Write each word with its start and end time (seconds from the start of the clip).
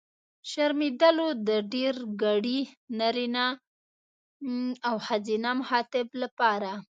شرمېدلو! 0.49 1.27
د 1.47 1.49
ډېرګړي 1.73 2.59
نرينه 2.99 3.45
او 4.87 4.95
ښځينه 5.05 5.49
مخاطب 5.59 6.07
لپاره. 6.23 6.71